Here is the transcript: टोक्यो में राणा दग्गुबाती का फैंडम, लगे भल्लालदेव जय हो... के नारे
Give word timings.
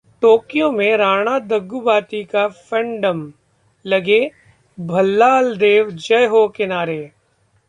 टोक्यो 0.21 0.71
में 0.71 0.97
राणा 0.97 1.39
दग्गुबाती 1.39 2.23
का 2.23 2.47
फैंडम, 2.47 3.31
लगे 3.85 4.31
भल्लालदेव 4.77 5.89
जय 5.89 6.25
हो... 6.25 6.47
के 6.47 6.65
नारे 6.65 7.11